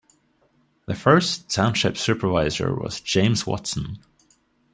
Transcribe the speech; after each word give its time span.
The 0.87 0.95
first 0.95 1.51
Township 1.51 1.95
Supervisor 1.95 2.73
was 2.73 3.01
James 3.01 3.45
Watson. 3.45 3.99